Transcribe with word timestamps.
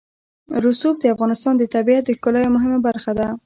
رسوب 0.63 0.95
د 0.99 1.05
افغانستان 1.13 1.53
د 1.57 1.63
طبیعت 1.75 2.03
د 2.05 2.11
ښکلا 2.17 2.39
یوه 2.41 2.53
مهمه 2.55 2.79
برخه 2.87 3.11
ده. 3.19 3.27